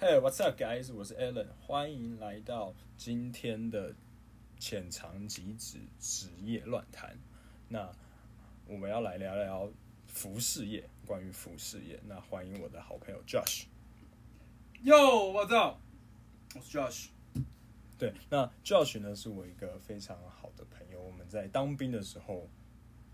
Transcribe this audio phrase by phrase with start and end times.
[0.00, 0.94] Hey, what's up, guys？
[0.94, 3.92] 我是 Alan，欢迎来到今天的
[4.60, 7.18] 浅尝即止职业乱谈。
[7.68, 7.90] 那
[8.68, 9.68] 我们要来聊聊
[10.06, 11.98] 服饰业，关于服饰业。
[12.06, 13.64] 那欢迎我的好朋友 Josh。
[14.84, 15.78] Yo，what's up？
[16.54, 17.08] 我是 Josh。
[17.98, 22.48] 对，那 Josh 呢是我一个非常好的朋友，我们在当兵的时候。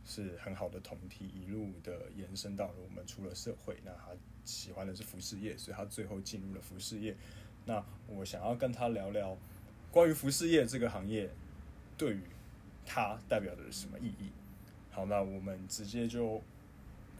[0.07, 3.79] 是很好的同梯，一路的延伸到了我们出了社会。
[3.85, 4.11] 那他
[4.45, 7.17] 喜欢的是服饰业，所以他最后进入了服饰业。
[7.65, 9.35] 那我想要跟他聊聊
[9.91, 11.31] 关于服饰业这个行业
[11.97, 12.21] 对于
[12.85, 14.31] 他代表的什么意义。
[14.91, 16.43] 好，那我们直接就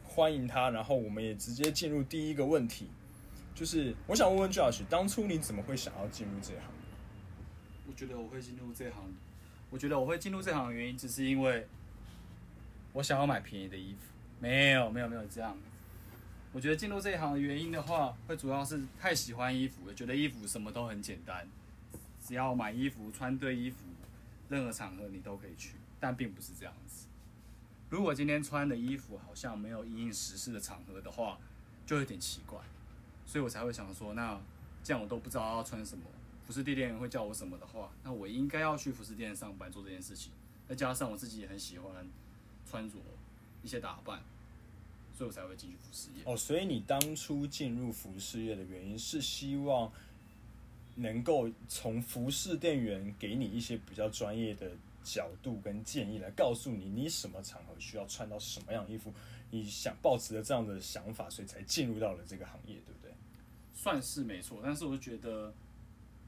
[0.03, 2.91] 欢迎他，然后我们也直接进入第一个问题，
[3.55, 6.71] 就是我想问问 Josh，当初你怎么会想要进入这行？
[7.87, 9.11] 我觉得我会进入这行，
[9.71, 11.67] 我觉得我会进入这行的原因只是因为。
[12.95, 13.99] 我想要买便宜的衣服，
[14.39, 15.57] 没有没有没有这样。
[16.53, 21.45] 我觉得进入这一行的原因的话，会主要是太喜欢衣服了，觉得衣服什么都很简单，
[22.25, 23.79] 只要买衣服穿对衣服，
[24.47, 25.73] 任何场合你都可以去。
[25.99, 27.07] 但并不是这样子。
[27.89, 31.37] 如果今天穿的衣服好像没有因应时事的场合的话，
[31.85, 32.57] 就有点奇怪。
[33.25, 34.39] 所以我才会想说，那
[34.81, 36.05] 这样我都不知道要穿什么，
[36.47, 40.31] 服饰店店员会叫我什么的话，那我应该要去服饰店上班做这件事情。
[40.69, 41.91] 再加上我自己也很喜欢。
[42.69, 42.95] 穿着
[43.63, 44.21] 一些打扮，
[45.15, 46.23] 所以我才会进去服饰业。
[46.25, 49.91] 哦，所以你当初进入服饰业的原因是希望
[50.95, 54.71] 能够从服饰店员给你一些比较专业的
[55.03, 59.13] 角度跟建议，来告诉你你什么场合需要穿到什么样的衣服。
[59.51, 63.13] 你想抱持着这样的想法，所以才进入到了这个行业，对不对？
[63.73, 65.53] 算是没错，但是我觉得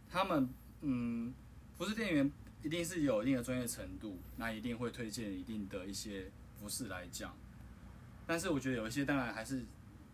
[0.10, 0.48] 他们，
[0.82, 1.34] 嗯，
[1.78, 2.32] 服饰店员。
[2.68, 6.30] 一定是有一定的专业程度，那一定会推荐一定的一些
[6.60, 7.34] 服饰来讲。
[8.26, 9.64] 但是我觉得有一些当然还是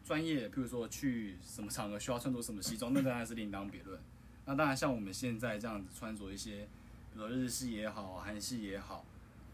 [0.05, 3.99] 专业，譬如说去什么场合需要穿着什么西装，那当然是另当别论。
[4.45, 6.67] 那当然像我们现在这样子穿着一些，
[7.11, 9.03] 比如日系也好，韩系也好，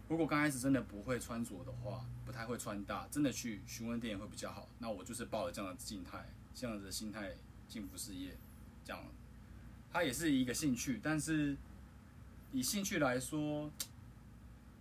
[0.10, 4.68] 如果刚开始真的不会穿着的话，不太会穿搭，真的去询问店也会比较好。
[4.80, 7.32] 那我就是抱着这样的静态，这样子的心态
[7.66, 8.36] 进服饰业，
[8.84, 9.02] 这样，
[9.90, 11.56] 它也是一个兴趣，但是。
[12.52, 13.72] 以兴趣来说，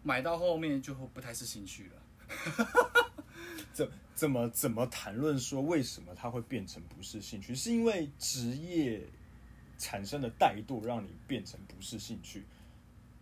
[0.02, 2.02] 买到后面就不太是兴趣了。
[3.72, 7.54] 怎怎么怎么谈论说为什么它会变成不是兴趣？
[7.54, 9.06] 是因为职业
[9.78, 12.44] 产生的怠惰让你变成不是兴趣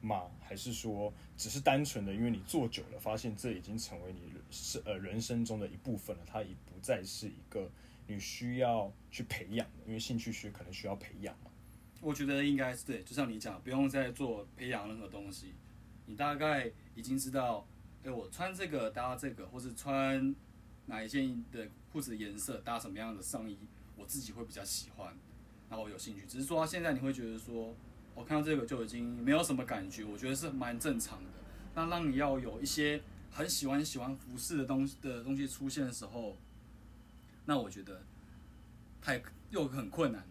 [0.01, 0.31] 吗？
[0.41, 7.71] 还是说只是单纯的因为你做久了，发现这已经成为你是呃人生中的一部分了，它已不再是一个
[8.07, 11.37] 你需要去培养的，因为兴趣学可能需要培养。
[12.01, 15.55] 我觉得应该是对，就像你讲，不用再做培养任何东西，
[16.07, 17.67] 你大概已经知道，
[18.05, 20.35] 哎，我穿这个搭这个，或是穿
[20.87, 23.59] 哪一件的裤子的颜色搭什么样的上衣，
[23.97, 25.17] 我自己会比较喜欢，
[25.69, 26.25] 然后我有兴趣。
[26.27, 27.75] 只是说现在你会觉得说，
[28.15, 31.31] 我看到这个就已经没有什么感觉，我觉得是蛮正常的。
[31.75, 36.37] 那让你要有一些很喜欢喜欢服饰的东西的东西出现的时候，
[37.47, 38.03] 那我觉得
[39.01, 39.21] 太
[39.51, 40.25] 又很困难。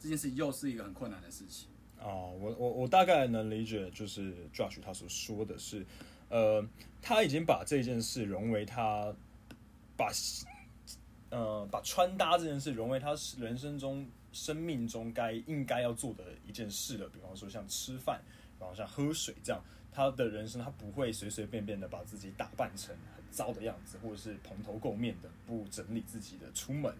[0.00, 1.68] 这件事又是一个很困难的事情
[2.00, 5.84] 哦，我我我大概能理解，就是 Josh 他所说的是，
[6.28, 6.64] 呃，
[7.02, 9.12] 他已经把这件事融为他
[9.96, 10.08] 把
[11.30, 17.08] 呃把穿搭这件事融为他人生中生命中该应该要做的一件事了。
[17.08, 18.22] 比方说像吃饭，
[18.60, 19.60] 然后像喝水这样，
[19.90, 26.94] 他的人生他不会随随便便的把自己打扮成很糟的样子，或者是蓬头垢面的不整理自己的出门。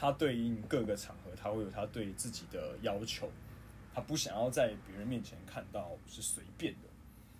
[0.00, 3.28] 他对应各个场合，他会有他对自己的要求，
[3.92, 6.88] 他不想要在别人面前看到是随便的。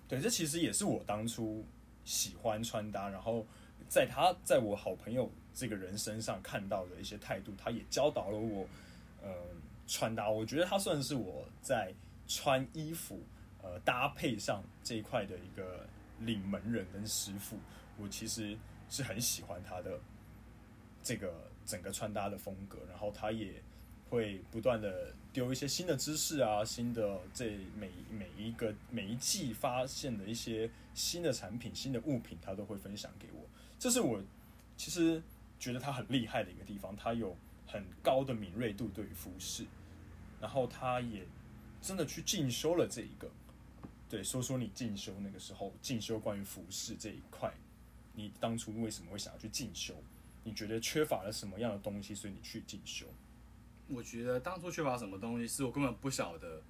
[0.09, 1.63] 对，这其实也是我当初
[2.03, 3.45] 喜欢穿搭，然后
[3.87, 8.67] 在他在我好朋友这个人身上看到的一些态度，他也教导了我，
[9.23, 9.33] 呃，
[9.87, 10.29] 穿搭。
[10.29, 11.93] 我觉得他算是我在
[12.27, 13.21] 穿衣服
[13.63, 15.87] 呃搭配上这一块的一个
[16.19, 17.57] 领门人跟师傅。
[17.97, 18.57] 我其实
[18.89, 19.97] 是很喜欢他的
[21.01, 21.48] 这个。
[21.69, 23.61] 整个穿搭的风格，然后他也
[24.09, 33.45] 会不断的丢一些新的知识啊，新的这每每一个每一季发现的一些新的产品、新的物品，他都会分享给我。
[33.77, 34.19] 这是我
[34.75, 35.21] 其实
[35.59, 37.37] 觉得他很厉害的一个地方，他有
[37.67, 39.63] 很高的敏锐度对于服饰，
[40.41, 41.23] 然后他也
[41.79, 43.29] 真的去进修了这一个。
[44.09, 47.53] 对，说说你进修那个时候进修关于服饰这一块，
[48.15, 49.93] 你当初为什么会想要去进修？
[50.43, 53.05] 你觉得缺乏了什么样的东西，所以你去进修？
[53.87, 56.61] 我觉得当初缺乏什么东西，是我根本不晓得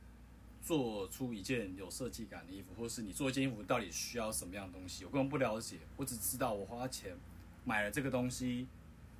[0.62, 5.78] 做出一件有设计感的衣服，或是你做一件衣服到底需要什么样的东西，我根本不了解。
[5.98, 7.18] 我只知道我花钱
[7.66, 8.68] 买了这个东西，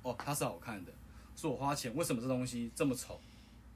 [0.02, 0.92] 哦，它是好看的，
[1.36, 3.20] 是我花钱，为什么这东西这么丑？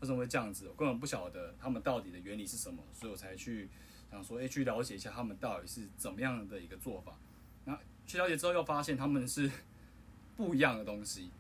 [0.01, 0.69] 为什么会这样子？
[0.69, 3.69] 我根本不晓得他们到底的原理是什么，所以我才去
[4.11, 7.17] 想说，哎，去了解一下他们到底是怎么样的一个做法。
[7.65, 9.51] 那去了解之后，又发现他们是
[10.37, 11.31] 不一样的东西。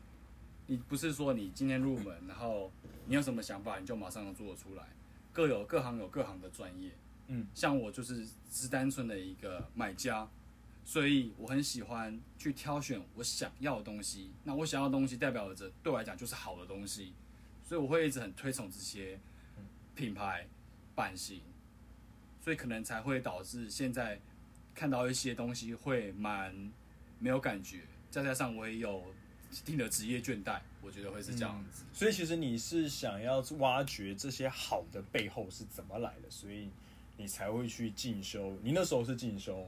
[0.67, 2.73] 你不是说你今天入门，然后
[3.07, 4.85] 你有什么想法，你就马上能做得出来。
[5.33, 6.91] 各有各行有各行的专业。
[7.27, 10.29] 嗯，像我就是只单纯的一个买家，
[10.85, 14.31] 所以我很喜欢去挑选我想要的东西。
[14.43, 17.13] 那我想要的东西代表着对我来讲就是好的东西，
[17.63, 19.19] 所以我会一直很推崇这些
[19.95, 20.47] 品牌
[20.95, 21.41] 版型，
[22.41, 24.21] 所以可能才会导致现在
[24.75, 26.73] 看到一些东西会蛮
[27.19, 27.81] 没有感觉，
[28.15, 29.03] 再加上我也有
[29.51, 31.83] 一定的职业倦怠，我觉得会是这样子。
[31.85, 36.71] 嗯，所以其实你是想要挖掘这些好的背后是怎么来的，所以。
[37.17, 39.65] 你才会去进修，你那时候是进修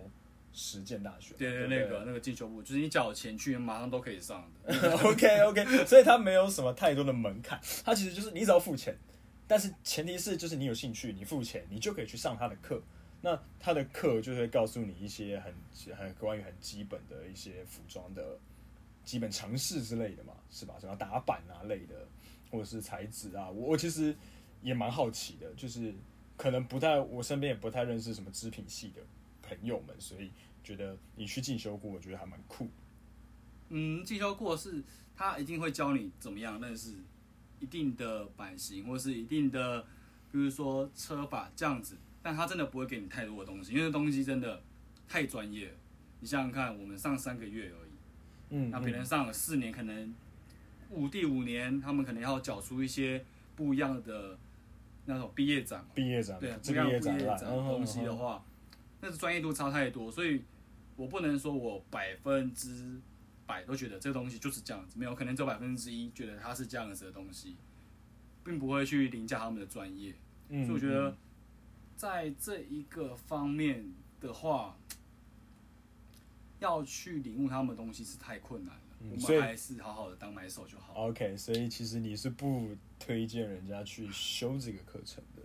[0.52, 4.96] 实践大学，对对，对，那个那个进修部，就是你缴钱去，马上都可以上的。
[4.98, 8.98] OK OK，所以它没有什么太多的门槛，它其实就是你只要付钱，
[9.46, 12.82] 但是前提是就是你有兴趣，你付钱，你就可以去上他的课。
[13.26, 15.52] 那他的课就会告诉你一些很
[15.96, 18.38] 很关于很基本的一些服装的
[19.04, 20.76] 基本常识之类的嘛，是吧？
[20.78, 22.06] 什么打版啊类的，
[22.52, 24.14] 或者是材质啊，我我其实
[24.62, 25.92] 也蛮好奇的，就是。
[26.38, 29.00] 可能不太，我身边也不太认识什么织品系的
[29.40, 30.30] 朋友们，所以
[30.62, 32.68] 觉得你去进修过，我觉得还蛮酷。
[33.70, 34.84] 嗯，进修过是
[35.16, 36.92] 他一定会教你怎么样认识
[37.58, 39.80] 一定的版型，或是一定的，
[40.30, 41.96] 比如说车把这样子，
[42.26, 44.60] 但他真的不会给你太多的东西，因为东西真的
[45.06, 45.74] 太专业了。
[46.18, 47.90] 你想想看，我们上三个月而已，
[48.50, 50.12] 嗯，那别人上了四年，可能
[50.90, 53.24] 五第五年，他们可能要缴出一些
[53.54, 54.36] 不一样的。
[55.08, 58.44] 那种毕业展，毕业展，对，这个毕业展东西的话，
[59.00, 60.42] 那是专业度差太多，所以
[60.96, 63.00] 我不能说我百分之
[63.46, 67.54] 百都觉得这个东西就是这样子，没有可能只有百分之一觉得它是这样子的东西，
[68.42, 70.12] 并不会去凌驾他们的专业。
[70.48, 71.16] 所以我觉得
[71.96, 74.76] 在这一个方面的话，
[76.60, 78.82] 要去领悟他们的东西是太困难了。
[78.98, 80.94] 我们还是好好的当买手就好。
[80.94, 85.42] OK，所以其实你是不推荐人家去修这个课程的。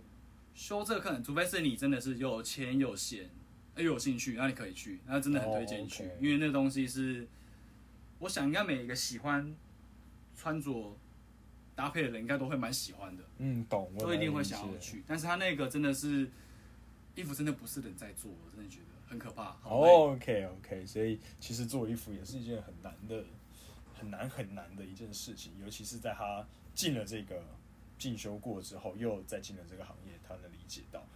[0.54, 3.30] 修这个课程，除非是你真的是有钱有闲，
[3.76, 6.20] 又有兴趣，那你可以去，那真的很推荐去，oh, okay.
[6.20, 7.26] 因为那东西是，
[8.18, 9.54] 我想应该每一个喜欢
[10.36, 10.96] 穿着
[11.74, 13.24] 搭配的人，应该都会蛮喜欢的。
[13.38, 15.02] 嗯，懂，都一定会想要去。
[15.06, 16.30] 但是他那个真的是
[17.14, 19.56] 衣服，真的不是人在做，我真的觉得很可怕。
[19.62, 23.24] Oh, OK，OK，okay, okay, 所以其实做衣服也是一件很难的。
[23.94, 26.44] 很难很难的一件事情，尤其是在他
[26.74, 27.40] 进了这个
[27.96, 31.06] 进修过之后，又再进了这个行业，他能理解到。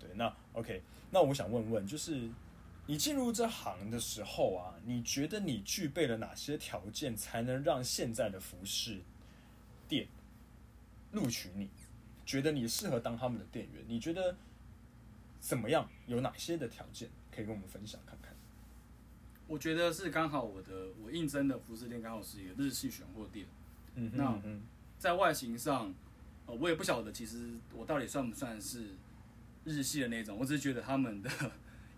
[0.00, 0.82] 对，那 OK，
[1.12, 2.28] 那我想问问，就是
[2.86, 9.00] 你进入这行的时候啊，你觉得你具备了哪些条件，才能让现在的服饰
[9.86, 10.08] 店
[11.12, 11.70] 录取你？
[12.26, 13.84] 觉得你适合当他们的店员？
[13.86, 14.36] 你觉得
[15.44, 15.86] 怎么样？
[16.06, 18.34] 有哪些的条件可以跟我们分享看看？
[19.46, 23.46] 我觉得是刚好我的我应征的服饰店刚好是一个日系选货店，
[23.94, 24.40] 嗯，那
[24.98, 25.94] 在外形上，
[26.46, 28.86] 呃，我也不晓得其实我到底算不算是
[29.64, 31.30] 日系的那种，我只是觉得他们的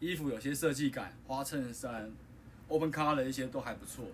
[0.00, 2.10] 衣服有些设计感，花衬衫、
[2.66, 4.06] open collar 的一些都还不错。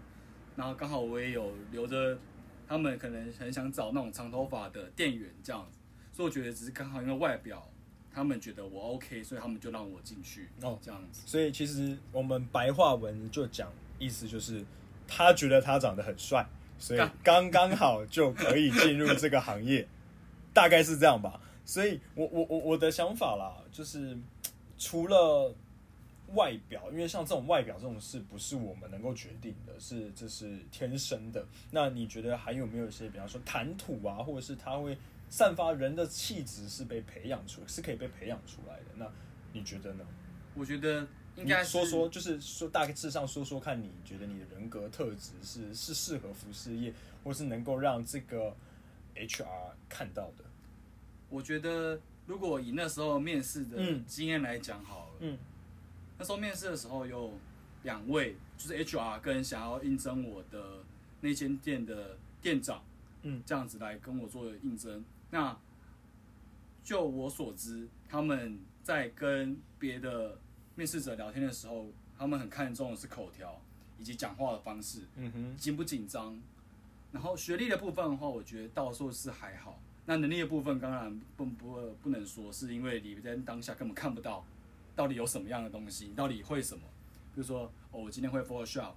[0.56, 2.19] 然后刚好我也有留着，
[2.69, 5.79] 他们可能很想找那种长头发的店员这样子，
[6.12, 7.67] 所以我觉得只是刚好因为外表。
[8.14, 11.22] 他们觉得我 OK，所以他们就让我进去哦，这样子。
[11.24, 14.64] 所以其实我们白话文就讲，意思就是
[15.08, 16.46] 他觉得他长得很帅，
[16.78, 19.88] 所以刚刚好就可以进入这个行业，
[20.52, 21.40] 大概是这样吧。
[21.64, 24.19] 所以我我我我的想法啦，就是
[24.76, 25.54] 除了
[26.34, 31.46] 外表，因为像这种外表这种事，不是我们能够决定的，是这是天生的。
[31.70, 34.98] 那你觉得还有没有一些，比方说谈吐啊，或者是他会？
[35.32, 38.84] 散发人的气质是被培养出，是可以被培养出来的。
[38.96, 39.10] 那
[39.55, 40.05] 你觉得呢？
[40.55, 46.93] 我觉得应该说说，就是说大致上说说看，你觉得你的人格特质是是适合服饰业，
[47.24, 48.55] 或是能够让这个
[49.17, 50.44] HR 看到的。
[51.31, 55.39] 我觉得如果以那时候面试的经验来讲好了，嗯，
[56.19, 57.32] 那时候面试的时候有
[57.84, 60.84] 两位，就是 HR 跟想要应征我的
[61.22, 62.84] 那间店的店长，
[63.22, 65.03] 嗯，这样子来跟我做应征。
[65.32, 65.56] 那
[66.84, 70.39] 就我所知，他们在跟别的
[70.74, 71.86] 面试者聊天的时候，
[72.19, 73.58] 他们很看重的是口条
[73.98, 76.39] 以及讲话的方式，嗯哼，紧不紧张。
[77.12, 79.81] 然后学历的部分的话，我觉得到时候是还好。
[80.05, 84.44] 那能力的部分，当然不不不能说，是因为你在当下根本看不到
[84.94, 86.82] 到底有什么样的东西，你到底会什么。
[87.34, 88.93] 比如说，哦，我今天会 Photoshop，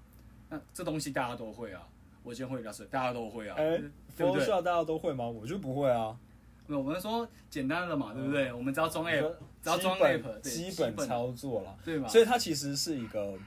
[0.50, 1.88] 那这东西大家都会啊。
[2.24, 3.56] 我今天会 Illustrator，大家都会啊。
[3.58, 3.80] 哎
[4.18, 5.26] ，Photoshop 大家都会吗？
[5.26, 6.18] 我就不会啊。
[6.68, 8.52] 我们说简单的嘛，对不对？
[8.52, 12.08] 我们只要装 app，只要装基本 app，基本操作了，对吧？
[12.08, 13.38] 所以它其实是一个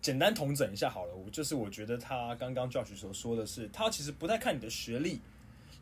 [0.00, 1.14] 简单统整一下好了。
[1.14, 5.20] 我就是我觉得他刚刚 Josh 所说的是，他其实不太看你的学历，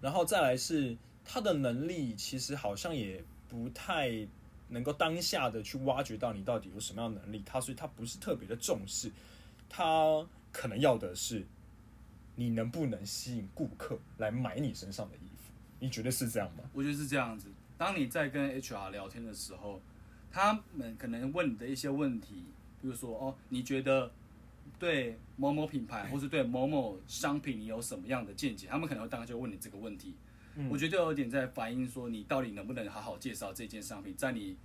[0.02, 4.10] 然后再来是他的能力，其实好像也不太
[4.68, 7.42] 能够当下的去挖掘到你到底有什么样的能力。
[7.46, 9.10] 他所以他不是特别的重视，
[9.70, 11.46] 他可能要的是
[12.36, 15.29] 你能不能吸引顾客来买你身上的衣服。
[15.80, 16.62] 你觉得是这样吗？
[16.72, 17.48] 我觉得是这样子。
[17.76, 19.80] 当你在跟 HR 聊天的时候，
[20.30, 22.44] 他们可能问你的一些问题，
[22.80, 24.12] 比如说哦，你觉得
[24.78, 28.66] 对某某品牌 或是对某某商品你有什么样的见解？
[28.68, 30.14] 他们可能会当时就问你这个问题。
[30.56, 34.56] 嗯，我觉得有点在反映说你到底能不能好好介绍这件商品，在你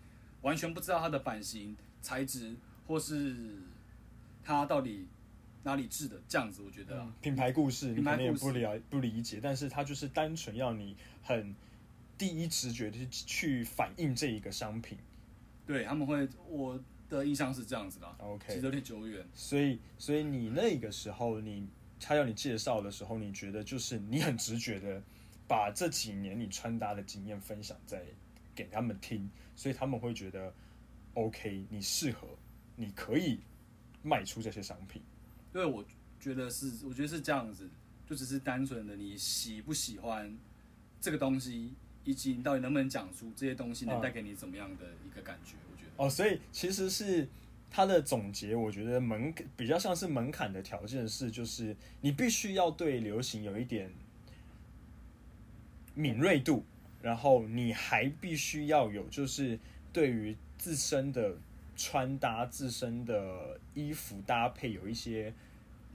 [0.41, 2.53] 完全不知道它的版型、材质
[2.85, 3.35] 或是
[4.43, 5.07] 它到底
[5.65, 11.55] 哪里制的这样子，我觉得、啊嗯、品牌故事你可能也不了不理解，但是他就是单纯要你很
[12.17, 14.95] 第一直觉的去反映这一个商品。
[15.65, 16.79] 对，他们会，我
[17.09, 18.07] 的印象是这样子的。
[18.19, 19.27] OK，其实有点久远。
[19.33, 21.67] 所以，所以你那个时候你
[21.99, 25.01] 他要你介绍的时候，你觉得就是你很直觉的
[25.47, 28.03] 把这几年你穿搭的经验分享在
[28.53, 30.53] 给他们听，所以他们会觉得
[31.15, 32.27] OK，你适合，
[32.75, 33.39] 你可以
[34.03, 35.01] 卖出这些商品。
[35.55, 35.81] 因为我
[36.19, 37.65] 觉得是，我觉得是这样子，
[38.05, 40.37] 就只是单纯的你喜不喜欢
[40.99, 41.71] 这个东西，
[42.03, 45.53] 以及你到底能不能讲出这些东西能带给你怎么样的一个感觉。
[45.71, 47.25] 我觉得哦，所以其实是
[47.71, 53.89] 他的总结，我觉得门比较像是门槛的条件是，就是你必须要对流行有一点
[55.93, 56.65] 敏锐度，
[57.01, 59.57] 然后你还必须要有就是
[59.93, 61.37] 对于自身的。
[61.77, 65.33] 穿搭自身的衣服搭配有一些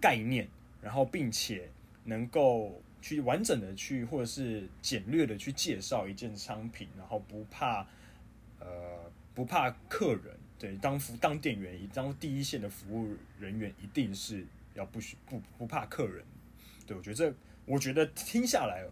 [0.01, 0.49] 概念，
[0.81, 1.69] 然后并且
[2.05, 7.87] 能够去完整的去或者是简略的去介绍一件商品，然后不怕
[8.59, 16.25] 呃不怕客人，对，当服当店员，当第一线的服务人员一定是要不许不不怕客人，
[16.87, 17.35] 对，我觉得这
[17.67, 18.85] 我觉得听下来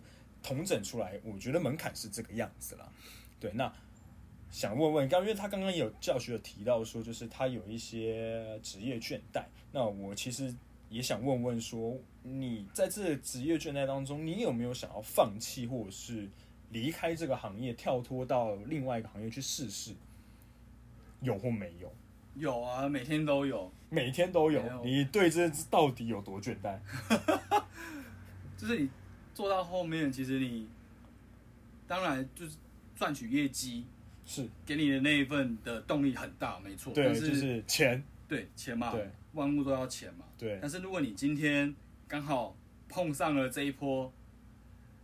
[0.43, 2.93] 统整出来，我觉得门槛是这个样子了，
[3.41, 3.73] 对，那。
[4.51, 9.45] 想问问，刚因为他刚刚有教学有提到说，就是他有一些职业倦怠。
[9.73, 10.55] 那我其实
[10.89, 16.29] 也想问问说，你在这职业倦怠当中，你有没有想要放弃或者是
[16.71, 19.95] 离开这个行业，跳脱到另外一个行业去试试？
[21.21, 21.93] 有或没有？
[22.35, 24.65] 有啊，每天都有，每天都有。
[24.65, 26.79] 有你对这到底有多倦怠？
[28.57, 28.89] 就是你
[29.35, 30.69] 做到后面，其实你
[31.87, 32.57] 当然就是
[32.95, 33.85] 赚取业绩。
[34.31, 36.93] 是给你的那一份的动力很大，没错。
[36.93, 38.05] 对，但是就是钱。
[38.29, 40.27] 对，钱嘛，对，万物都要钱嘛。
[40.39, 40.59] 对。
[40.63, 41.75] 但是如果你今天
[42.07, 42.57] 刚好
[42.89, 44.11] 碰上了这一波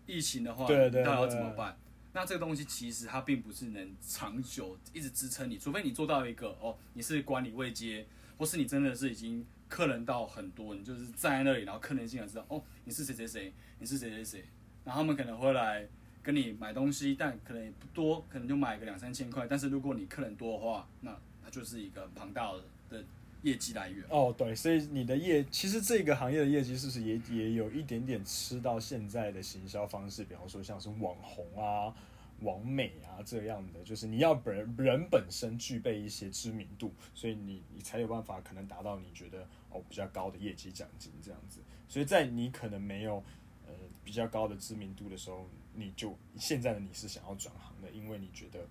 [0.06, 1.76] 疫情的话，对对对，你到底要怎么办？
[2.12, 8.06] 那这个东西其实它并不是能长久一直支撑你，除非你做到一个哦，你是管理未接，
[8.38, 14.44] 或是你真的是已经客人到很多，你就是站在那里，然后客人进来知道哦，你是谁谁谁，你是谁谁谁，
[14.84, 15.86] 然后他们可能会来。
[16.24, 19.46] 跟你买东西，但可能也不多，可能就买个两三千块。
[19.46, 21.14] 但是如果你客人多的话，那
[21.44, 23.04] 它就是一个庞大的的
[23.44, 24.04] 业绩来源。
[24.08, 30.24] 哦，对，所以你的业其实这个行业的业绩是不是也也有一点点吃到现在的行销方式？
[30.24, 31.94] 比方说像是网红啊、
[32.40, 41.60] 网美啊这样的，就是你要本人人本身具备一些知名度，所以你你才有办法可能达到你觉得哦比较高的业绩奖金这样子。
[41.88, 43.22] 所以在你可能没有
[43.66, 43.72] 呃
[44.02, 45.48] 比较高的知名度的时候。
[45.76, 48.64] 你就现在的你是想要转行的，因为你觉得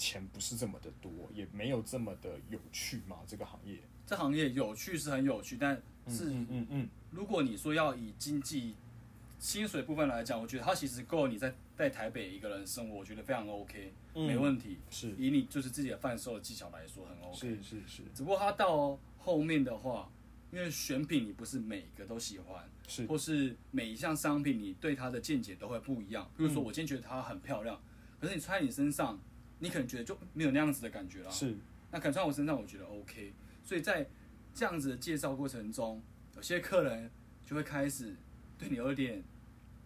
[0.00, 3.18] 钱不是这么的多，也没有这么的有趣嘛？
[3.26, 5.76] 这个行业，这行业有趣是很有趣，但
[6.08, 8.74] 是嗯嗯嗯，如果你说要以经济
[9.38, 14.78] 薪水部分来讲，我觉得它其实够你在在台北一个人生活，我觉得非常 OK，嗯，没问题。
[14.88, 17.36] 是以你就是自己的贩售的技巧来说，很 OK。
[17.36, 20.10] 是是是，只不过它到后面的话。
[20.52, 26.28] 因为选品你不是每个都喜欢，是，或是每一项商品你对它的见解都会不一样。
[26.36, 27.80] 比如说，我今天觉得它很漂亮，
[28.20, 29.16] 可是你穿在你身上，
[29.60, 31.30] 你可能觉得就没有那样子的感觉了。
[31.30, 31.54] 是，
[31.92, 33.32] 那可能穿我身上，我觉得 OK。
[33.62, 34.04] 所以在
[34.52, 36.02] 这样子的介绍过程中，
[36.34, 37.08] 有些客人
[37.46, 38.16] 就会开始
[38.58, 39.22] 对你有点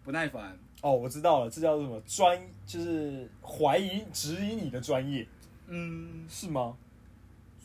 [0.01, 0.57] 不耐烦。
[0.81, 2.41] 哦，我知道了，这叫什么专？
[2.65, 5.27] 就是怀疑、质疑你的专业。
[5.67, 6.77] 嗯，是吗？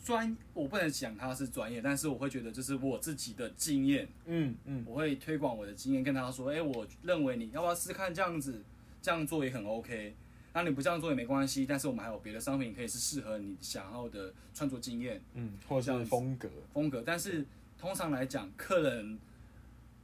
[0.03, 8.63] 专，我不能讲他是专业，但是我会觉得这是我自己的经验，嗯嗯，我会推广我的经验，跟他说，哎、欸，我认为你要不要试试看这样子，
[8.99, 10.15] 这样做也很 OK，
[10.53, 17.45] 那你不这样做也没关系，但是我们还有别的商品可以是适合你想要的穿着经验，嗯，或者是风格风格，但是
[17.77, 19.17] 通常来讲，客人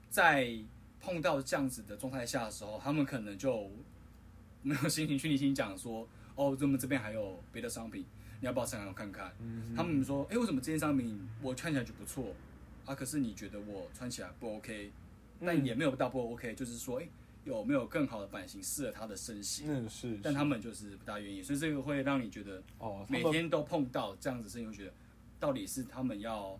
[0.09, 0.51] 在
[1.01, 3.69] 碰到这样子的状态下的时候，他们可能就
[4.61, 8.05] 没有心情去你心讲说，哦，我们这边还有别的商品，
[8.39, 9.31] 你要不要参考看看？
[9.39, 12.33] 嗯、他们说，哎、欸，为什么这件商品我看起来就不错
[12.85, 12.95] 啊？
[12.95, 14.91] 可是你觉得我穿起来不 OK？
[15.39, 17.09] 但也没有到不 OK，就是说，哎、欸，
[17.47, 19.65] 有没有更好的版型适合他的身形？
[19.67, 24.93] 嗯，是，但他们就是不大愿意，所以这个会让你觉得，哦，每天都碰到这样子事情，会觉得
[25.39, 26.59] 到底是他们要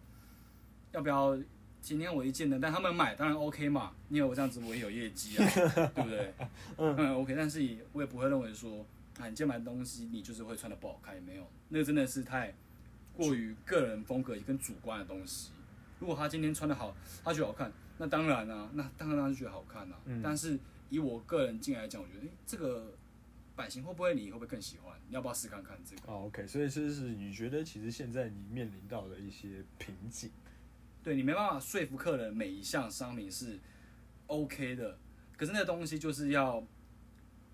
[0.94, 1.38] 要不要？
[1.80, 5.46] 今天我一件的，但他们买当然 OK 嘛，因为我这样子我也有业绩啊，
[5.96, 6.34] 对不对？
[6.78, 8.86] 嗯，OK，但是也我也不会认为说，
[9.20, 12.54] 啊，你今天买的东西你就是会穿的不好看，也没有，那个真的是太
[13.16, 15.52] 过于个人风格跟主观的东西。
[16.00, 19.98] 如果他今天穿的好，他觉得好看，那当然啊，那当然他就觉得好看啊。
[20.06, 22.98] 嗯、但是以我个人进来讲，我觉得，哎，这个
[23.56, 25.00] 版型会不会你会不会更喜欢？
[25.08, 26.12] 你要不要试看看这个？
[26.12, 30.30] 哦，OK，所以这是你觉得其实现在你面临到的一些瓶颈。
[31.04, 33.60] 对，你没办法说服客人每一项商品是
[34.28, 34.98] OK 的，
[35.38, 36.62] 可是那个东西就是要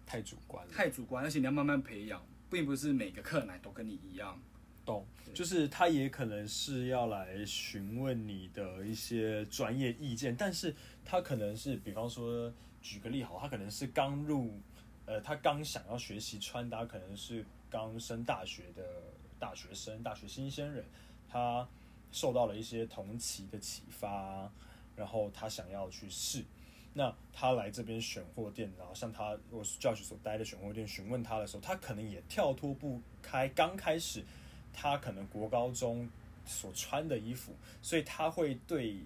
[0.05, 4.41] 太主观了，太主观，而且你要慢慢培养，并不是每个客人来都跟你一样。
[4.85, 14.59] 懂，就是他也可能是要来询问你的一些专业意见，但是他可能是，比方说举个例好，他可能是刚入，
[15.05, 18.83] 呃，他刚想要学习穿搭，可能是刚升大学的
[19.39, 20.83] 大学生、大学新鲜人，
[21.29, 21.67] 他。
[22.15, 24.47] 受到了一些同期的启发，
[24.95, 26.43] 然后他想要去试，
[26.93, 34.23] 那他来这边选货店，然后像他我 Josh 所待的选货店询问他的时候，他可能也跳脱不开刚开始
[34.73, 36.09] 他可能国高中
[36.45, 38.97] 所穿的衣服，所以他会对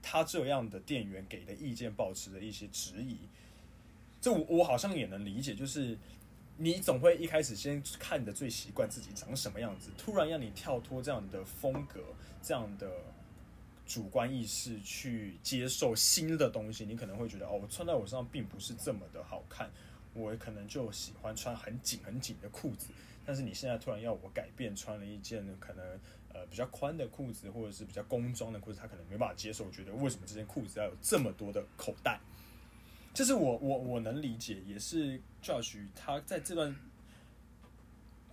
[0.00, 3.18] 他这样的店员给的意见保持着一些质疑，
[4.20, 5.98] 这我我好像也能理解，就是。
[6.56, 12.00] 你总会一开始先看的最习惯自己长什么样子，突然让你跳脱这样的风格、
[12.44, 12.88] 这样的
[13.84, 19.68] 主观意识去接受新的东西，你可能会觉得哦，我穿在我身上并不是这么的好看，
[20.12, 22.86] 我可能就喜欢穿很紧很紧的裤子。
[23.24, 25.84] 但是你现在突然要我改变，穿了一件可能
[26.32, 32.20] 呃比较宽的裤子，或者是比较工装的裤子，他可能没办法接受，觉得为什么这件裤子要有这么多的口袋？
[33.12, 36.74] 这是我我我能理解，也是 Josh 他在这段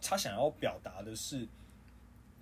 [0.02, 1.48] 他想要表达的是，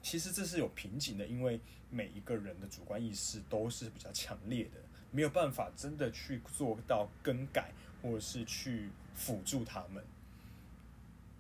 [0.02, 1.60] 其实这是有瓶颈的，因为
[1.90, 4.80] 每一个人的主观意识都是比较强烈的，
[5.12, 10.02] 没有办法真的去做到更改，或者是去辅助他们，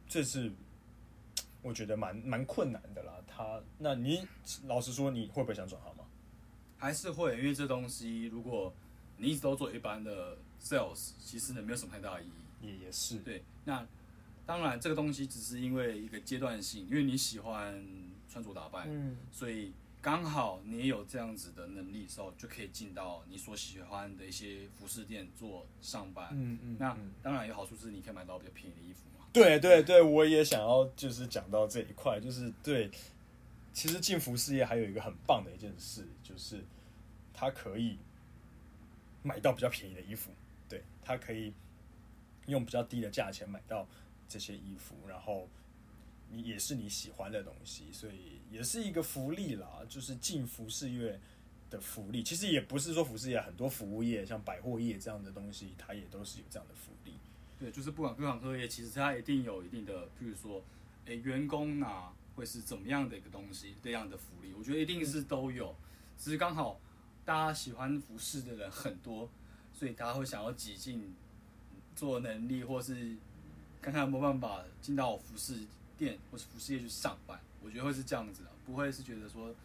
[0.05, 0.51] 这是
[1.61, 3.13] 我觉得蛮蛮困难的啦。
[3.27, 4.27] 他，那你
[4.65, 6.03] 老实说，你会不会想转行吗？
[6.77, 8.73] 还是会，因为这东西，如果
[9.17, 10.37] 你一直都做一般的。
[10.61, 13.41] Sales 其实呢，没有什么太大的意义，也也是对。
[13.63, 13.87] 那
[14.45, 17.81] 当然，这个东西只是因为一个阶段性，因为你喜欢
[18.29, 26.27] 穿着打扮，嗯，所以刚好你也有这样子的能力的时候，就可以进到你所喜欢的一些服饰店做上班。
[26.33, 26.75] 嗯嗯。
[26.77, 29.18] 那当然有好处是你可以买到比较便宜的衣服嘛。
[29.31, 32.89] 对对对，我也想要就是讲到这一块，就是对，
[33.71, 36.63] 其实进服饰业还有一个很棒的一件事，就是
[37.33, 37.97] 它可以
[39.21, 40.31] 买到比较便宜的衣服。
[40.67, 41.53] 对，他可以
[42.47, 43.87] 用比较低的价钱买到
[44.27, 45.47] 这些衣服，然后
[46.29, 49.81] 你也是你喜欢的东西，所以也是一个福利啦。
[49.89, 51.19] 就是进服饰业
[51.69, 56.98] 的福利，其实也不是说服饰业很多服务业，像百货业这样的东西，它也都是有这样的福利。
[57.59, 60.63] 对，就是不管各行各业，其实它一定有一定的，譬如说，
[61.05, 65.75] 诶，员工啊，会是怎么样的一个东西，这样的福利，我觉得一定是都有，
[66.17, 66.79] 只是刚好
[67.25, 69.29] 大家喜欢服饰的人很多。
[69.71, 71.15] 所以大家会想要挤进
[71.95, 73.15] 做能力，或是
[73.81, 75.55] 看看有没有办法进到服饰
[75.97, 77.39] 店或是服饰业去上班。
[77.63, 79.55] 我觉得会是这样子的，不会是觉得说，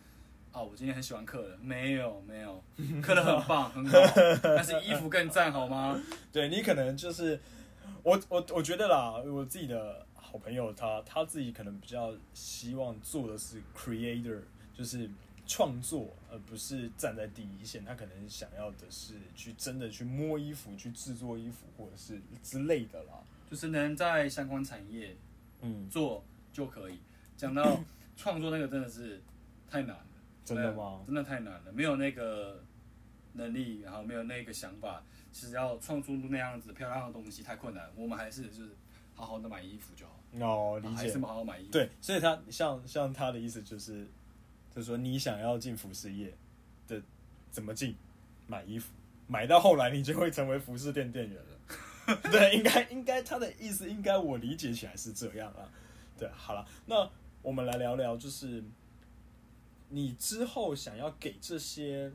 [0.52, 2.62] 啊，我今天很喜欢客人，没有没有，
[3.02, 3.98] 客人很棒很好，
[4.40, 6.00] 但是衣服更赞好吗？
[6.32, 7.40] 对，你可能就是
[8.04, 15.10] 我我我觉得啦，我自己的好朋友他他自己可能比较希望做的是 creator，就是。
[15.46, 17.84] 创作，而不是站在第一线。
[17.84, 23.12] 他可能想要的是去真的去摸衣服，去制作衣服，或者是之类的啦。
[23.50, 25.14] 就是能在相关产业，
[25.60, 26.98] 嗯，做就可以。
[27.36, 27.78] 讲到
[28.16, 29.20] 创作那个，真的是
[29.70, 30.06] 太难了。
[30.46, 31.02] 真的吗？
[31.04, 32.64] 真的太难了，没有那个
[33.34, 35.02] 能力，然后没有那个想法，
[35.34, 37.90] 其实要创出那样子漂亮的东西太困难。
[37.94, 38.70] 我们还是就是
[39.14, 40.14] 好好的买衣服就好。
[40.40, 40.94] 哦，理解。
[40.96, 41.72] 还是好好买衣服。
[41.72, 44.06] 对，所以他像像他的意思就是。
[44.74, 46.36] 就是说，你想要进服饰业
[46.88, 47.00] 的，
[47.52, 47.94] 怎么进？
[48.48, 48.92] 买衣服，
[49.28, 52.18] 买到后来你就会成为服饰店店员了。
[52.28, 55.70] 对，应该应该他的意思，应该我理解起来是这样啊。
[56.18, 57.08] 对，好了，那
[57.40, 58.64] 我们来聊聊，就是
[59.90, 62.10] 你之后想要给这些，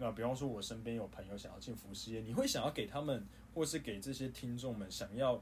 [0.00, 5.40] 啊，比方说，我身边有朋友想要进服饰业，你会想要给他们，或是给这些听众们想要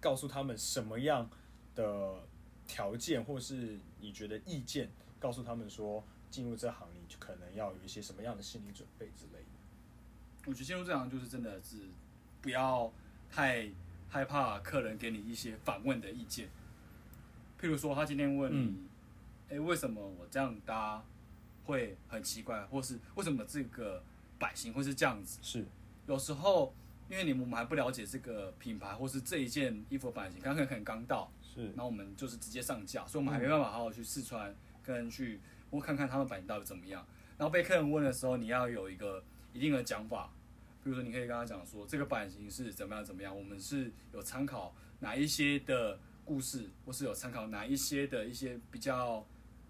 [0.00, 1.30] 告诉他们什么样
[1.74, 2.16] 的
[2.66, 4.90] 条件，或是你觉得意见，
[5.20, 10.46] 告诉他们说进入这行你就可能要有一些什么样的心理准备之类的。
[10.46, 11.76] 我觉得进入这行就是真的是
[12.42, 12.92] 不要
[13.30, 13.70] 太
[14.08, 16.48] 害怕客人给你一些反问的意见，
[17.60, 18.66] 譬如说他今天问你，
[19.48, 21.02] 哎、嗯欸，为什么我这样搭
[21.64, 24.02] 会很奇怪，或是为什么这个
[24.38, 25.38] 版型会是这样子？
[25.42, 25.66] 是
[26.06, 26.74] 有时候。
[27.06, 37.06] 因为你们还不了解这个品牌，或是这一件衣服的版型，刚刚可能刚到，是，那我们就是直接上架，所以我们还没办法好好去试穿，跟去我看看他们版型到底怎么样。
[37.36, 39.22] 然后被客人问的时候，你要有一个
[39.52, 40.32] 一定的讲法，
[40.82, 49.24] 比如说你可以跟他讲说，这个版型是怎么样怎么样，我们是有参考哪一些的故事，或是有参考哪一些的一些比较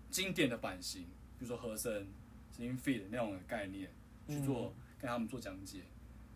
[0.09, 1.04] 经典的版型，
[1.38, 2.07] 比如说合身、
[2.57, 3.90] slim fit 那种的概念
[4.29, 5.83] 去做，跟他们做讲解。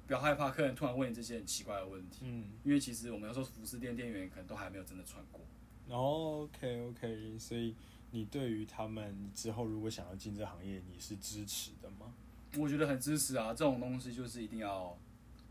[0.06, 5.40] 不要害怕客人突然问你这些很奇怪的问题，嗯，因为其实我们有时候服饰店店员可能都还没有真的穿过。
[5.88, 7.74] 哦，OK OK，所以
[8.10, 12.14] 你对于他们之后如果想要进这行业，你是支持的吗？
[12.56, 14.98] 我觉得很支持啊，这种东西就是一定要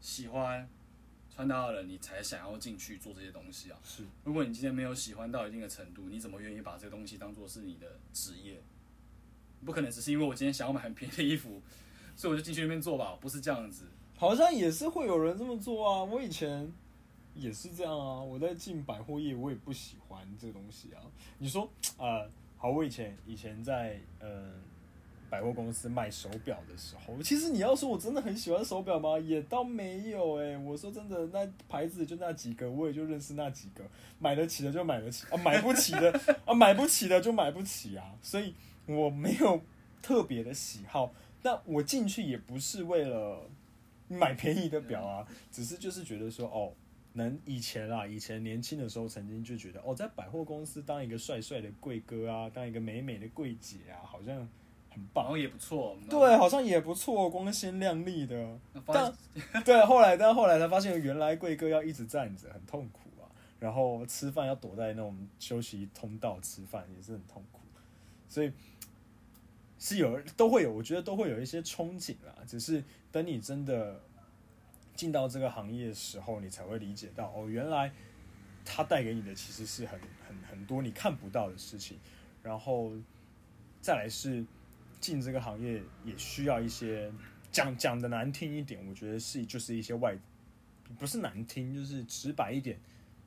[0.02, 0.68] 喜欢
[1.30, 3.80] 穿搭的人，你才想要进去做这些东西啊。
[3.84, 8.60] 是，如果你今天没有喜欢到一定的程度，你怎么愿意把这个东西当做是你的职业？
[9.66, 11.62] 不可能只是因为我今天想要买很便宜的衣服，
[12.16, 13.84] 所以我就进去那边做吧，不是这样子。
[14.18, 16.04] 好像也是会有人这么做啊！
[16.04, 16.72] 我以前
[17.36, 18.20] 也是这样啊。
[18.20, 20.98] 我在进百货业，我也不喜欢这东西啊。
[21.38, 24.54] 你说， 呃，好，我以前以前在嗯
[25.30, 29.20] 百货公司卖手表的时候，其实你要说我真的很喜欢手表吗？
[29.20, 33.84] 也倒没有诶、我说真的，那牌子就那几个，我也就认识那几个，
[34.18, 38.16] 买得起的就买得起啊，买不起的 啊，买不起的就买不起啊。
[38.24, 38.56] 所以
[38.88, 39.62] 我没有
[40.02, 43.50] 特别的喜好，但我进去也不是为了。
[44.10, 46.72] 买便宜的表啊，只是就是觉得说哦，
[47.12, 54.34] 能以前啊，以前年轻的时候曾经就觉得哦，在百货公司当一个帅帅的柜哥啊，当一个美美的柜姐啊，好像
[54.90, 55.98] 很棒，然后也不错。
[56.10, 58.58] 对，好像也不错，光鲜亮丽的。
[58.86, 59.14] 但
[59.66, 63.28] 对，后来但后来才发现，原来柜哥要一直站着，很痛苦啊。
[63.60, 67.60] 然后吃饭要躲在那种休息通道吃饭，也是很痛苦。
[68.30, 68.54] 所以。
[69.80, 72.36] 是有都会有，我觉得都会有一些憧憬啦。
[72.48, 74.02] 只是等你真的
[74.96, 77.92] 进到这个行业的时候，你才会理解到哦，原来
[78.66, 82.00] 它带给你的其实是很很很多你看不到的事情。
[82.44, 82.94] 然后
[83.82, 84.46] 再来是
[85.00, 87.12] 进这个行业也需要一些
[87.52, 90.18] 讲讲的难听一点，我觉得是就是一些外
[90.98, 92.80] 不是难听，就是直白一点，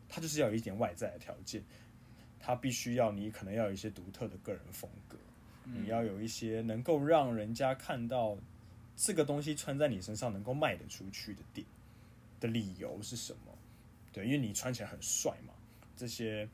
[0.08, 1.62] 它就是要有一点外在的条件，
[2.40, 5.16] 它必须要你可能要有一些独特的个人风格。
[5.64, 8.36] 你要有一些能够让人家看到
[8.96, 11.66] 这个东西穿在你身上能够卖得出去的点
[12.38, 13.56] 的理由是什么？
[14.12, 15.54] 对，因为你穿起来很帅嘛，
[15.96, 16.48] 这些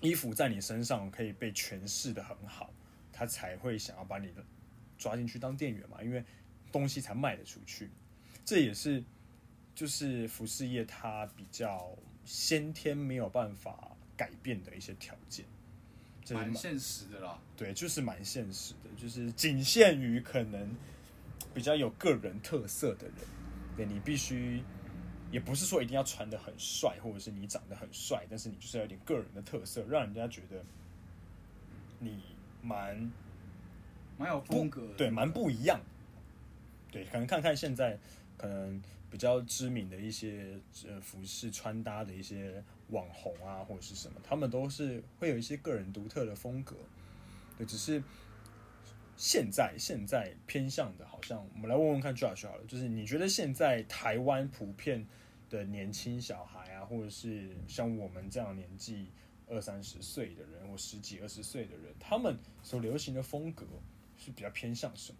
[0.00, 2.72] 衣服在你身上可以被诠释的很好，
[3.12, 4.44] 他才会想要把你的
[4.96, 6.24] 抓进去当店员嘛，因为
[6.70, 7.90] 东西才卖得出去。
[8.44, 9.02] 这也是
[9.74, 15.44] 就是服饰业它比较先天没有办法改变的一些条件。
[16.30, 20.74] 蛮现实的啦，对，就是蛮现实的，就是仅限于可能
[21.52, 23.16] 比较有个人特色的人，
[23.76, 24.62] 对，你必须，
[25.30, 30.64] 也不是说一定要穿的很帅，或者是你长得很帅，但是你就是要有点个人的特色，让人家觉得
[31.98, 32.22] 你
[32.62, 33.12] 蛮
[34.16, 35.78] 蛮有风格，对，蛮不一样，
[36.90, 37.98] 对，可能看看现在
[38.38, 40.58] 可能比较知名的一些
[40.88, 42.64] 呃服饰穿搭的一些。
[42.94, 46.76] 网红啊，或者是什么，他们都是会有一些个人独特的风格。
[47.58, 48.02] 对，只是
[49.16, 55.04] 现在现在偏向的，好像我们来问问看 Josh 好了，就是你觉得现在台湾普遍
[55.50, 59.08] 的年轻小孩啊，或者是像我们这样年纪
[59.48, 63.66] 二三十岁的人，或十几二十岁的人，他们所流行的风格
[64.16, 65.18] 是比较偏向什么？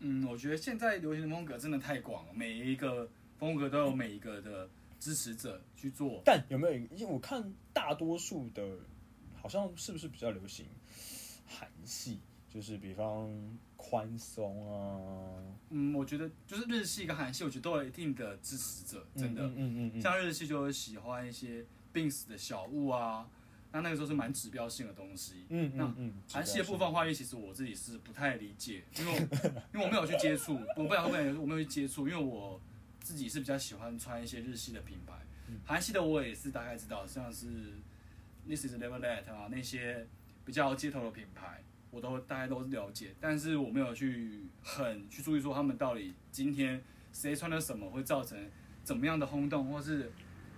[0.00, 4.68] 嗯，我觉得现在流行的风格真的太广了，每一个风格都有每一个的。
[5.02, 6.74] 支持者去做，但有没有？
[6.96, 8.62] 因为我看大多数的，
[9.34, 10.64] 好像是不是比较流行
[11.44, 13.28] 韩系，就是比方
[13.76, 15.42] 宽松啊。
[15.70, 19.42] 嗯，我觉得就是日系跟韩系，我觉得都有一定的支持者，真的。
[19.42, 20.00] 嗯嗯嗯，嗯，嗯。
[20.00, 23.28] 像日系就喜欢一些 Bins 的小物啊，
[23.72, 25.46] 那那个时候是蛮指标性的东西。
[25.48, 26.14] 嗯嗯嗯。
[26.30, 29.16] 韩系的部分话，因为其实我自己是不太理解，因为
[29.74, 32.60] 因为我没有去接触，我不知道后面我没有去接触，因为我。
[33.02, 35.14] 自己是比较喜欢穿一些日系的品牌，
[35.64, 37.46] 韩系的我也是大概知道，像是
[38.46, 40.06] This is Never Let 啊那些
[40.44, 48.38] 比较街头的品牌，我都大概都了解，但是我没有去很去注意说他们到底今天谁穿了什么会造成
[48.82, 50.10] 怎么样的轰动，或是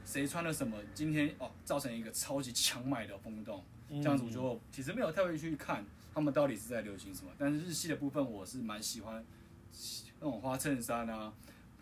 [0.04, 7.32] 谁穿了什么，今天哦造成一个超级强买的风动，这样子我就其实没有太会去看他们到底是在流行什么。
[7.38, 9.24] 但是日系的部分我是蛮喜欢
[10.20, 11.32] 那种花衬衫啊，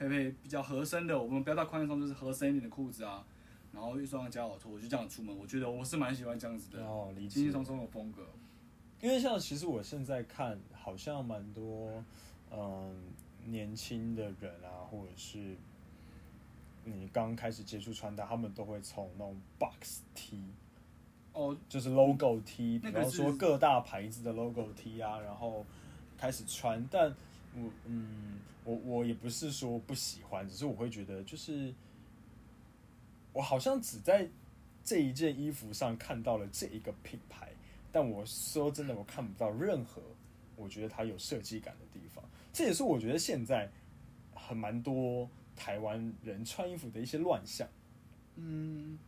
[0.02, 3.24] 配配比较合身的，我们不要到宽松，就是合身一点的裤子啊，
[3.72, 5.36] 然后一双夹脚拖，我就这样出门。
[5.36, 8.26] 我觉得我是蛮喜欢这样子的，哦，轻轻松松的风格。
[9.00, 12.04] 因为像其实我现在看好像蛮多
[12.50, 12.94] 嗯
[13.44, 15.56] 年轻的人啊，或者是。
[16.84, 20.42] 你刚开始接触穿搭，他们都会从那种 box T，
[21.32, 25.64] 哦，就是 logo T，嗯，比方说各大牌子的 logo T 啊，然后
[26.18, 26.84] 开始穿。
[26.90, 27.14] 但
[27.54, 31.72] 我嗯，我我也不是说不喜欢，只是我会觉得，就是
[33.32, 34.28] 我好像只在
[34.84, 37.52] 这一件衣服上看到了这一个品牌，
[37.90, 40.02] 但我说真的，我看不到任何
[40.56, 42.24] 我觉得它有设计感的地方。
[42.52, 43.70] 这也是我觉得现在
[44.34, 45.28] 很蛮多。
[45.54, 47.68] 台湾人穿衣服的一些乱象，
[48.36, 48.98] 嗯，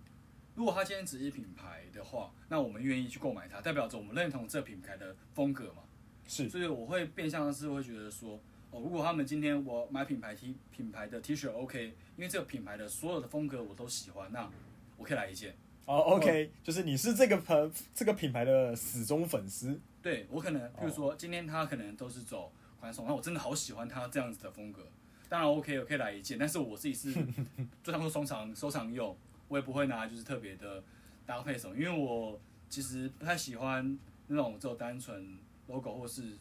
[0.54, 5.82] 如果他今天只是品牌的话，那我们愿意去购买它，代表着我们认同这品牌的风格嘛？
[6.26, 14.50] 是，所以我会变相的是会觉得说，哦，如果他们今天我买品牌 T 品牌的 T 恤 OK，因为这个品牌的所有的风格我都喜欢，那
[14.96, 15.54] 我可以来一件。
[15.86, 19.78] 哦，OK，就是你是这个品这个品牌的死忠粉丝。
[20.02, 24.82] 对，我可能，比如说今天他可能都是走宽松，那我真的好喜欢他这样子的风格。
[25.28, 27.12] 当然 OK，我可以来一件，但是我自己是
[27.82, 29.14] 就当做收藏收藏用，
[29.48, 30.82] 我也不会拿就是特别的
[31.26, 35.36] 搭配什么，因为我其实不太喜欢那种只有单纯
[35.68, 36.36] logo 或是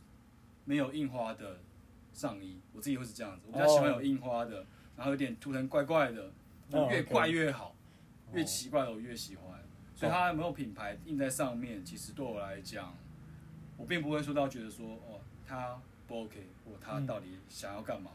[0.65, 1.59] 没有印花的
[2.13, 6.31] 上衣，我自己会是这样子，我比较喜欢有印花的，然后有点图腾怪怪的，
[6.89, 7.75] 越怪越好，
[8.33, 9.59] 越奇怪的我越喜欢，
[9.95, 12.95] 所以它没有品牌印在上面，其实对我来讲，
[13.77, 18.12] 我并不会说到觉得说哦，它不 OK，或它到底想要干嘛。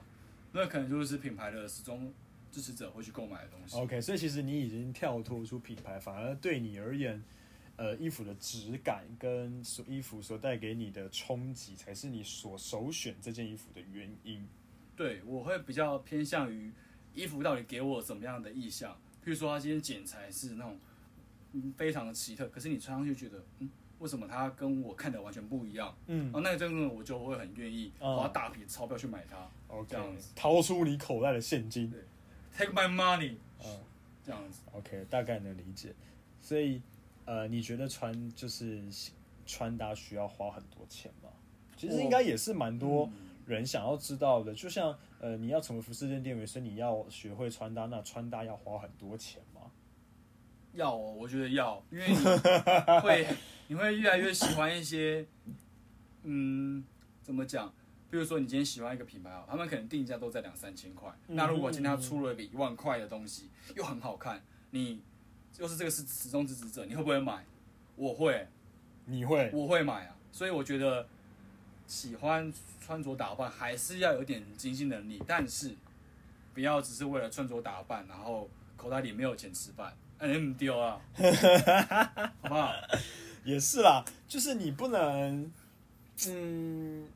[0.53, 2.13] 那可能就是品牌的始终
[2.51, 3.77] 支持者会去购买的东西。
[3.77, 7.23] OK，所以其实你已经跳脱出品牌，反而对你而言，
[7.79, 14.47] 呃，衣服的质感跟所衣服所带给你的冲击，才是你所首选这件衣服的原因。
[14.95, 16.71] 对，我会比较偏向于
[17.15, 18.93] 衣服到底给我怎么样的意象。
[19.25, 20.79] 譬如说，它今天剪裁是那种
[21.53, 23.71] 嗯非常的奇特，可是你穿上去觉得嗯。
[24.01, 25.93] 为什么它跟我看的完全不一样？
[26.07, 29.37] 嗯，哦，那个真的我就会很愿意花大笔钞票去买它。
[29.67, 31.91] 哦，这样子，掏出你口袋的现金。
[31.91, 32.01] 对
[32.57, 33.39] ，Take my money。
[33.59, 33.81] 嗯，
[34.25, 34.61] 这样子。
[34.71, 35.93] OK，大概能理解。
[36.41, 36.81] 所以，
[37.29, 38.83] 呃，你觉得穿就是
[39.45, 41.29] 穿搭需要花很多钱吗？
[41.77, 43.11] 其实应该也是蛮多
[43.45, 44.55] 人想要知道的。
[44.55, 49.71] 就像呃，你要成为服饰店店员，所以你要学会穿搭，那穿搭要花很多钱吗？
[50.73, 52.17] 要哦，我觉得要，因为你
[53.03, 53.27] 会。
[53.71, 55.27] 你会越来越喜欢一些，
[56.23, 56.83] 嗯，
[57.21, 57.71] 怎么讲？
[58.11, 61.15] 比如说，你今天喜欢一个品牌啊，他们可能定价都在两三千块。
[61.27, 65.03] 那如果今天他出了一个一万块的东西，又很好看，你
[65.57, 67.45] 又是这个是始终支持者，你会不会买？
[67.97, 68.47] 我会，
[69.07, 70.15] 你会，我会买啊。
[70.31, 71.07] 所以我觉得，
[71.87, 75.75] 喜欢穿着打扮还是要有点经济能力，但是
[76.55, 81.01] 不要只是为了穿着打扮，然后口袋里没有钱吃饭，哎，你唔丢啊，
[82.43, 82.73] 好不好？
[83.45, 85.51] 也是啦，就是你不能，
[86.29, 87.09] 嗯，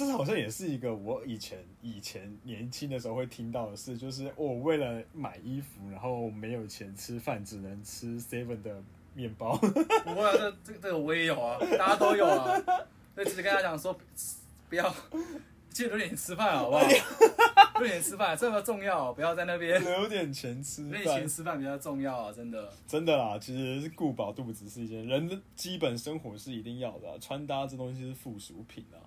[0.00, 8.82] 这是好像也是一个我以前以前年轻的时候会听到的事，就是我为了买衣服，然后没有钱吃饭，只能吃 seven 的
[9.12, 9.54] 面包。
[9.60, 12.58] 不会啊，这这这个我也有啊， 大家都有啊。
[13.14, 13.94] 所以只是跟他讲说，
[14.70, 14.90] 不要。
[15.68, 16.82] 记得留点吃饭好不好？
[17.78, 20.82] 留点吃饭，这么重要，不要在那边留点钱吃。
[20.84, 22.72] 留点钱吃饭比较重要啊，真的。
[22.88, 28.98] 真的啦，其实是顾饱肚子是一件人的基本生活是一定要的啊，穿搭这东西是附属品啊。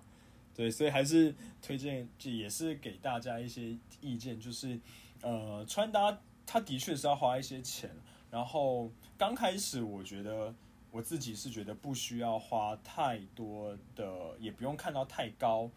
[0.54, 4.78] 对，所以还是推荐，就也是给大家一些意见，就是
[5.22, 7.90] 呃，穿搭它的确是要花一些钱。
[8.30, 10.54] 然后刚开始我觉得
[10.90, 15.70] 我自己是觉得不需要花太多的，也不用看到太高。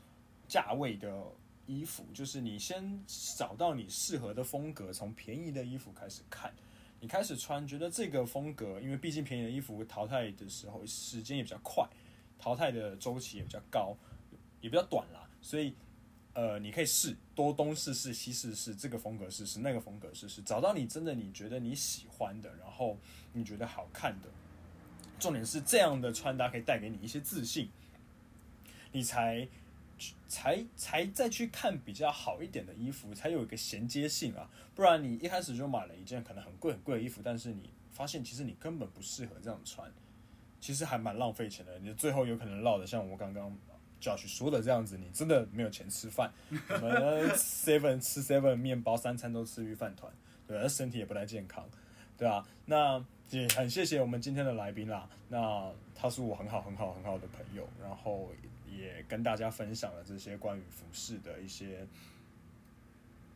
[0.47, 1.25] 价位的
[1.65, 3.03] 衣服，就是你先
[3.35, 6.53] 找到你适合的风格，从便宜的衣服开始看，
[7.01, 11.85] 你开始穿，觉得这个风格，因为毕竟便宜的衣服淘汰的时候时间也比较快，
[12.39, 13.93] 淘汰的周期也比较高，
[14.61, 15.73] 也比较短啦，所以
[16.33, 22.97] 呃，你可以试多东试试西试试，这个风格试试那个风格试试，找到你真的你觉得你喜欢的，然后
[23.33, 24.29] 你觉得好看的，
[25.19, 27.69] 重点是这样的穿搭可以带给你一些自信，
[28.91, 29.47] 你才。
[30.27, 34.47] 才才再去看比较好一点的衣服，才有一个衔接性啊！
[34.75, 39.91] 不然你一开始就买了一件可能很贵很贵的衣服，但是你发现其实你根本不适合这样穿，
[40.61, 41.79] 其实还蛮浪费钱的。
[41.79, 43.57] 你最后有可能落得像我刚刚
[44.07, 50.11] Josh 说的这样子，你真的没有钱吃饭， 我们 seven 吃 seven 面包，三餐都吃鱼饭团，
[50.47, 51.67] 对，身体也不太健康。
[52.17, 55.07] 对啊，那也很谢谢我们今天的来宾啦。
[55.29, 58.31] 那他是我很好很好很好的朋友，然后
[58.67, 61.85] 也跟大家分享了这些关于服饰的一些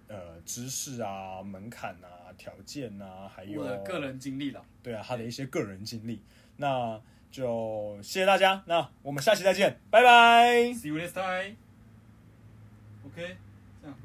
[0.07, 4.65] 呃知识啊、门槛啊、条件啊，还有我的个人经历了。
[4.81, 6.23] 对啊，他的一些个人经历。
[6.57, 6.99] 那
[7.31, 10.73] 就谢谢大家，那我们下期再见，拜拜。
[10.73, 11.55] See you next time.
[13.05, 13.50] OK。